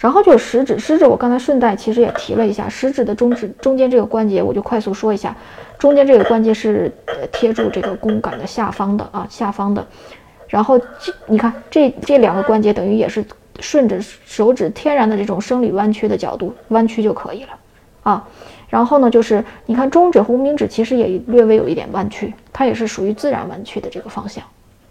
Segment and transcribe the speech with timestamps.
[0.00, 5.36] 然后就是食指，食指我刚才顺带其实也提了一下，食指的中指中间这个关节，我就快速说一下，
[5.78, 6.90] 中间这个关节是
[7.30, 9.86] 贴住这个弓杆的下方的啊，下方的。
[10.48, 13.22] 然后这你看这这两个关节等于也是
[13.60, 17.50] 顺着手指天然的这种生理弯曲的角度弯曲就可以了
[18.02, 18.26] 啊。
[18.70, 24.42] 然后呢，就是你看中指和无名指其实也略微有一点弯曲，它也是属于自然弯曲的这个方向。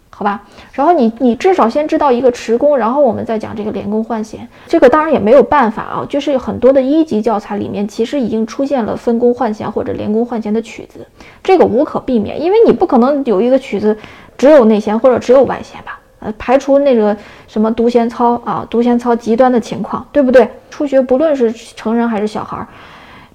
[0.10, 0.42] 好吧，
[0.74, 4.46] 然后你你至少先知道一个持弓，然后我们再讲这个连弓换弦。
[4.68, 11.08] 这个当然也没有办法啊，就是很多的一级教材里面其实已经出现了分弓换弦或者连弓换弦的曲子，
[11.42, 13.98] 这个无可避免，因为你不可能有一个曲子
[14.38, 16.00] 只有内弦或者只有外弦吧？
[16.20, 17.16] 呃，排除那个
[17.48, 20.46] 什么独弦操啊，独弦操极端的情况，对不对？
[20.70, 22.68] 初学不论是成人还是小孩，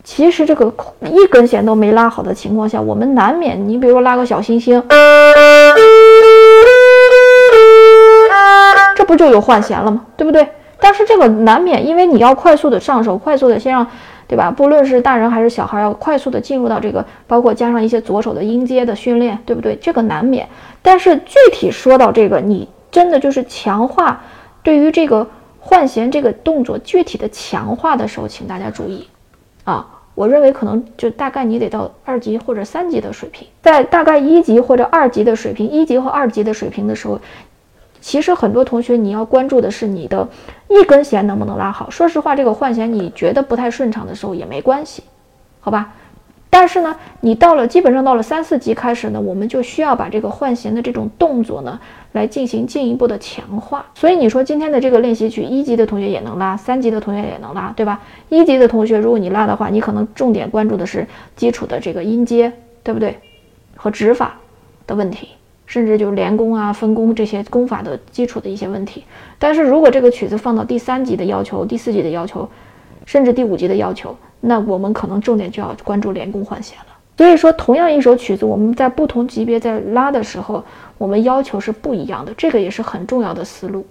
[0.02, 4.82] 其实这个一根弦都没拉好的情况下，我们难免，你比如说拉个小星星。
[9.24, 10.04] 就有换弦了嘛？
[10.18, 10.46] 对不对？
[10.78, 13.86] 但是这个难免，因为你要快速的上手，快速的先让，
[14.28, 14.50] 对吧？
[14.50, 19.76] 不论是大人还是小孩，要快速的进入到这个，包括加上一些左手的音阶的训练，对不对？
[19.76, 20.46] 这个难免。
[20.82, 24.20] 但是具体说到这个，你真的就是强化
[24.62, 25.26] 对于这个
[25.58, 29.08] 换弦这个动作具体的强化的时候，请大家注意
[29.64, 29.86] 啊！
[30.14, 37.18] 我认为可能就大概你得到二级或者三级的水平，在大概一级或者二级的水平，一级和二级的水平的时候。
[38.04, 40.28] 其实很多同学，你要关注的是你的
[40.68, 41.88] 一根弦能不能拉好。
[41.88, 45.02] 说实话，这个换弦你觉得不太顺畅的时候也没关系，
[45.58, 45.94] 好吧？
[46.50, 51.80] 但是呢，你到了基本上到了三四级开始呢，我们就需要把这个换弦的这种动作呢
[52.12, 53.86] 来进行进一步的强化。
[53.94, 58.02] 所以你说今天的这个练习曲，一级的同学也能拉，三级的同学也能拉，对吧？
[58.28, 63.18] 一级的同学，如果你拉的话，你可能重点关注的是基础的这个音阶，对不对？
[63.74, 64.36] 和指法
[64.86, 65.30] 的问题。
[65.74, 69.02] 甚至就是连弓啊、分弓这些弓法的基础的一些问题。
[69.40, 72.48] 但是如果这个曲子放到第三级的要求、第四级的要求，
[73.04, 76.86] 甚至第五级的要求，那我们可能重点就要关注连弓换弦了。
[77.16, 80.62] 所以说，同样一首曲子，我们在不同级别在拉的时候，
[80.96, 83.84] 我们要求是不一样的，这个也是很重要的思路。